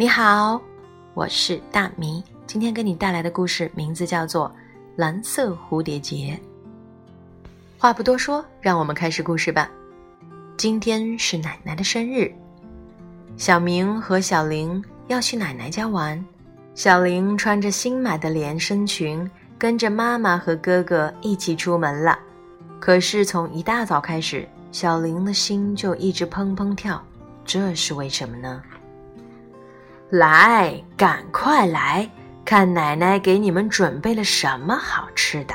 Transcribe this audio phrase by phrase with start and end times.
[0.00, 0.62] 你好，
[1.12, 2.22] 我是大米。
[2.46, 4.48] 今天给你带来的故事名字叫做
[4.94, 6.38] 《蓝色蝴蝶结》。
[7.76, 9.68] 话不多说，让我们开始故事吧。
[10.56, 12.32] 今天是奶奶的生日，
[13.36, 16.24] 小明和小玲要去奶奶家玩。
[16.76, 19.28] 小玲穿着新买的连身裙，
[19.58, 22.16] 跟着妈妈和哥哥一起出门了。
[22.78, 27.04] 可是从一大早开始，小玲的心就一直砰砰跳，
[27.44, 28.62] 这是为什么呢？
[30.10, 32.08] 来，赶快来
[32.44, 35.54] 看奶奶给你们准备了什么好吃的。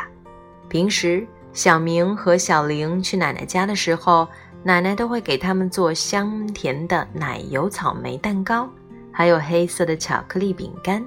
[0.70, 4.28] 平时小明和小玲去奶奶家的时候，
[4.62, 8.70] 奶奶都会给他们做香甜的奶油草莓蛋糕，
[9.12, 11.04] 还有黑色的巧克力饼干。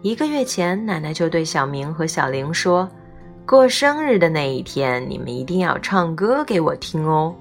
[0.00, 2.88] 一个月前，奶奶就对小明和小玲说。
[3.46, 7.34] 过生日的那一天，你们一定要唱歌给我听哦。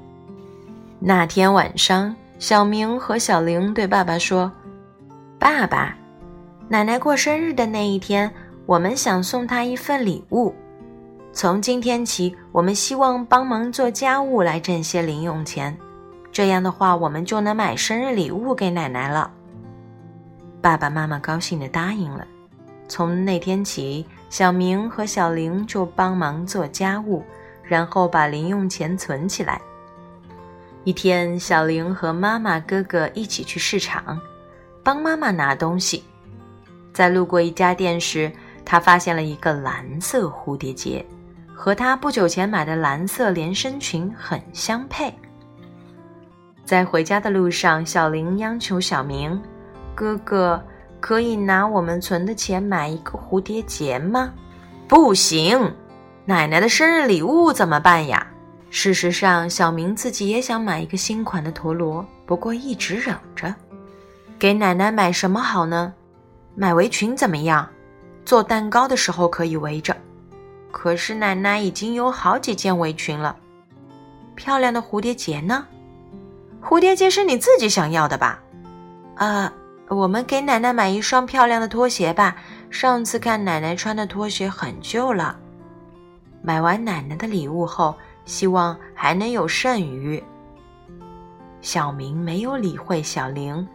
[1.00, 4.52] 那天晚上，小明和小玲对爸爸说
[5.38, 5.96] ：“爸爸，
[6.70, 8.32] 奶奶过生日的那一天，
[8.66, 10.54] 我们想送她一份礼物。
[11.34, 15.78] 从今天起，我们希望帮忙做家务来挣些零用钱，
[16.32, 19.30] 这样的话，我们就能买生日礼物给奶奶了。”
[20.62, 22.26] 爸爸妈妈高兴地答应了。
[22.88, 27.24] 从那天起，小明和小玲就帮忙做家务，
[27.64, 29.60] 然后把零用钱存起来。
[30.86, 34.20] 一天，小玲和妈妈、哥哥一起去市场，
[34.86, 36.04] 帮妈妈拿东西。
[36.94, 38.32] 在路过一家店时，
[38.64, 41.04] 他发现了一个蓝色蝴蝶结，
[41.54, 45.12] 和他不久前买的蓝色连身裙很相配。
[46.64, 49.42] 在回家的路上，小玲央求小明
[49.96, 50.64] ：“哥哥。”
[51.02, 54.34] 可以拿我们存的钱买一个蝴蝶结吗？
[54.88, 55.72] 不行，
[56.26, 58.26] 奶奶的生日礼物怎么办呀？
[58.72, 63.54] 事实上，小明自己也想买一个新款的陀螺，不过一直忍着。
[64.38, 65.94] 给奶奶买什么好呢？
[66.56, 67.68] 买围裙怎么样？
[68.26, 69.96] 做蛋糕的时候可以围着。
[70.72, 73.36] 可是奶奶已经有好几件围裙了。
[74.36, 75.66] 漂亮的蝴蝶结呢？
[76.62, 78.40] 蝴蝶结是你自己想要的吧？
[79.16, 79.52] 啊。
[79.88, 82.36] 我们给奶奶买一双漂亮的拖鞋吧。
[82.72, 85.38] 上次看奶奶穿的拖鞋很旧了。
[86.42, 87.96] 买完奶奶的礼物后，
[88.26, 90.22] 希望还能有剩余。
[91.62, 93.66] 小明没有理会小玲，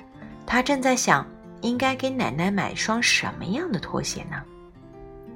[0.53, 1.25] 他正在想
[1.61, 4.43] 应该给奶奶买双什么样的拖鞋呢？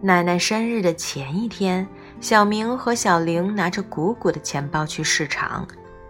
[0.01, 1.87] 奶奶生日的前一天，
[2.21, 5.65] 小明和小玲拿着鼓鼓的钱包去市场。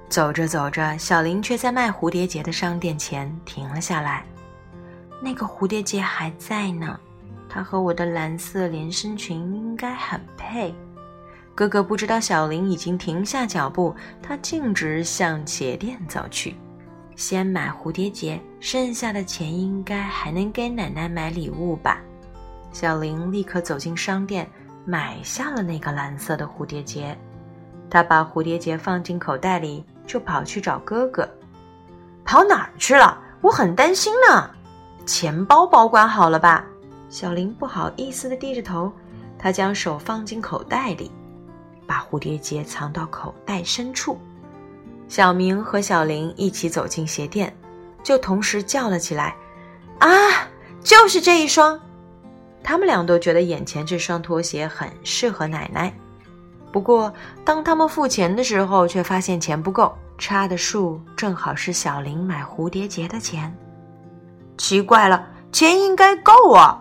[0.08, 4.24] 走着走着，小玲却在卖蝴蝶结的商店前停了下来。
[5.20, 6.98] 那个蝴蝶结还在呢，
[7.46, 10.74] 它和我的蓝色连身裙应该很配。
[11.54, 16.54] 哥哥不知道小玲已经停下脚步，他径直向鞋店走去，
[17.16, 22.00] 先买蝴蝶结，剩下的钱应该还能给奶奶买礼物吧。
[22.72, 24.48] 小林立刻走进商店，
[24.84, 27.16] 买下了那个蓝色的蝴蝶结。
[27.88, 31.28] 他把蝴蝶结放进口袋里，就跑去找哥哥。
[32.24, 33.16] 跑哪儿去了？
[33.40, 34.50] 我很担心呢。
[35.06, 36.64] 钱包保管好了吧？
[37.08, 38.90] 小林不好意思地低着头，
[39.38, 41.12] 他将手放进口袋里，
[41.86, 44.18] 把蝴蝶结藏到口袋深处。
[45.08, 47.54] 小明和小林一起走进鞋店，
[48.02, 49.36] 就同时叫了起来
[50.00, 50.08] ：“啊，
[50.82, 51.78] 就是这一双！”
[52.64, 55.92] 他们俩都觉得眼前这双拖鞋很适合奶奶。
[56.72, 57.12] 不过，
[57.44, 63.54] 当他们付钱的时候，却发现钱不够，差的数正好是小林买蝴蝶结的钱。
[64.56, 66.80] 奇怪了，钱应该够啊！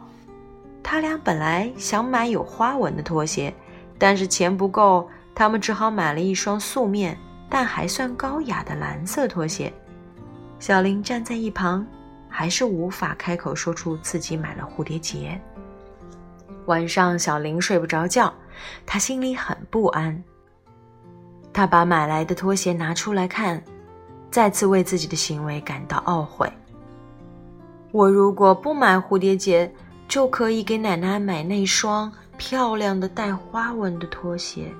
[0.82, 3.54] 他俩本来想买有花纹的拖鞋，
[4.00, 7.18] 但是钱不够，他们只好买了一双素面
[7.54, 9.72] 但还算高雅的蓝色拖鞋。
[10.58, 11.86] 小林站在一旁，
[12.28, 15.40] 还是无法开口说出自己买了蝴蝶结。
[16.66, 18.34] 晚上，小林睡不着觉，
[18.88, 20.24] 他心里很不安。
[21.54, 23.62] 他把买来的拖鞋拿出来看，
[24.32, 26.52] 再次为自己的行为感到懊悔。
[27.92, 29.72] 我如果不买蝴蝶结，
[30.08, 34.74] 就可以给奶奶买那双漂亮的带花纹的拖鞋。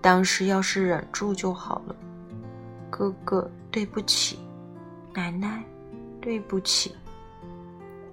[0.00, 1.94] 当时要是忍住就好了。
[2.96, 4.36] 哥哥，对不起；
[5.14, 5.62] 奶奶，
[6.18, 6.94] 对不起。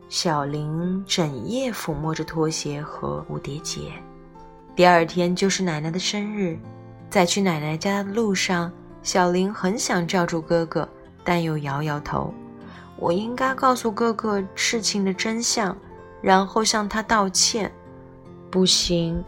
[0.09, 3.93] 小林整夜抚摸着拖鞋和蝴蝶结。
[4.75, 6.59] 第二天就是奶奶的生日，
[7.09, 8.69] 在去奶奶家的路上，
[9.03, 10.87] 小林很想叫住哥哥，
[11.23, 12.33] 但又摇摇头。
[12.97, 15.75] 我应该告诉哥哥事情的真相，
[16.21, 17.71] 然后向他道歉。
[18.51, 19.23] 不行，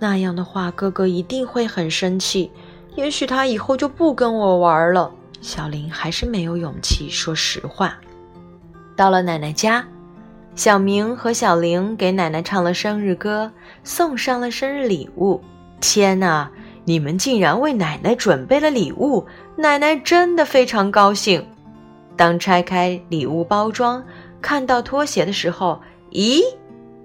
[0.00, 2.50] 那样的话哥哥一定会很生气，
[3.00, 5.10] 也许他以后就不跟我玩了。
[5.40, 7.98] 小林还是没有勇气说实话。
[8.94, 9.82] 到了奶奶家，
[10.54, 13.50] 小明和小玲给奶奶唱了生日歌，
[13.84, 15.40] 送上了生日礼物。
[15.80, 16.50] 天哪！
[16.84, 19.24] 你们竟然为奶奶准备了礼物，
[19.56, 21.42] 奶奶真的非常高兴。
[22.16, 24.04] 当拆开礼物包装，
[24.42, 25.80] 看到拖鞋的时候，
[26.10, 26.42] 咦，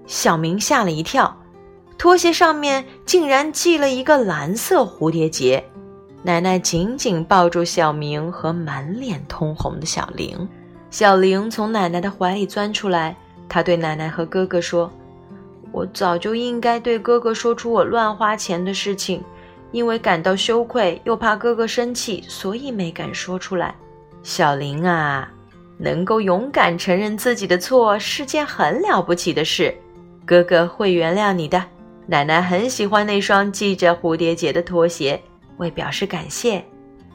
[0.06, 1.34] 小明吓了一跳，
[1.96, 5.64] 拖鞋上面竟然系了一个蓝色蝴蝶结。
[6.26, 10.36] 奶奶紧紧抱住小明和满脸通红的小玲，
[10.90, 13.16] 小玲从奶奶的怀里钻出来，
[13.48, 14.90] 她对奶奶和哥哥说
[15.70, 19.22] ：“我早就应该对哥哥说出我乱花钱的事情。”
[19.70, 23.72] 因为感到羞愧，又怕哥哥生气，所以没敢说出来。
[24.24, 25.30] 小玲啊，
[25.78, 29.72] 能够勇敢承认自己的错是件很了不起的事，
[30.24, 31.62] 哥哥会原谅你的。
[32.06, 35.20] 奶奶很喜欢那双系着蝴蝶结的拖鞋，
[35.58, 36.64] 为表示感谢，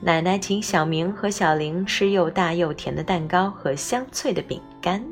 [0.01, 5.03] 奶奶请小明和小林吃又大又甜的蛋糕和香脆的饼干。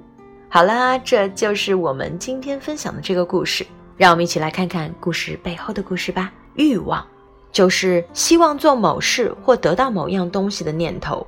[0.50, 3.66] 好啦，这就是我们今天分享的这个故事，
[3.98, 6.32] 让我们一起来看看故事背后的故事吧。
[6.56, 7.06] 欲望。
[7.52, 11.26] 就是希望做某事或得到某样东西的念头，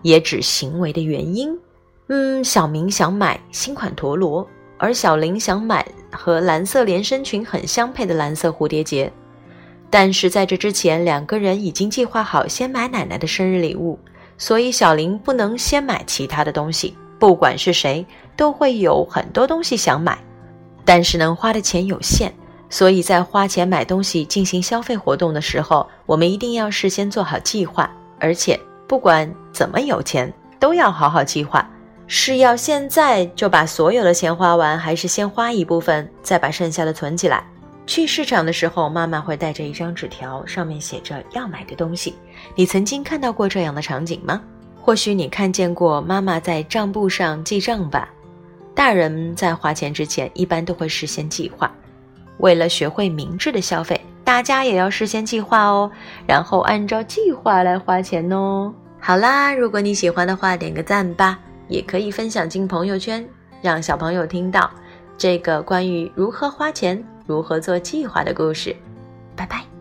[0.00, 1.54] 也指行为的原因。
[2.08, 4.48] 嗯，小明想买新款陀螺，
[4.78, 9.12] 而小林想买和蓝色连身裙很相配的蓝色蝴蝶结。
[9.90, 13.98] 但是在这之前，两个人已经计划好先买奶奶的生日礼物，
[14.36, 16.96] 所以小林不能先买其他的东西。
[17.18, 18.06] 不管是谁，
[18.36, 20.18] 都会有很多东西想买，
[20.84, 22.32] 但是能花的钱有限。
[22.70, 27.90] 所以在花钱买东西、进行消费活动的时候，我们一定要事先做好计划。
[28.20, 30.30] 而且，不管怎么有钱，
[30.60, 31.66] 都要好好计划。
[32.06, 37.42] 是要现在就把所有的钱花完，还是先花一部分，再把剩下的存起来？
[37.88, 42.14] 去市场的时候，妈妈会带着一张纸条，上面写着要买的东西。
[42.54, 44.42] 你曾经看到过这样的场景吗？
[44.78, 48.06] 或许你看见过妈妈在账簿上记账吧。
[48.74, 51.72] 大人在花钱之前，一般都会事先计划。
[52.40, 55.90] 为了学会明智的消费，大家也要事先计划哦，
[56.26, 58.70] 然后按照计划来花钱哦。
[59.00, 61.38] 好啦，如果你喜欢的话，点个赞吧，
[61.68, 63.26] 也可以分享进朋友圈，
[63.62, 64.70] 让小朋友听到
[65.16, 68.74] 这个关于如何花钱、如何做计划的故事。
[69.36, 69.77] 拜拜。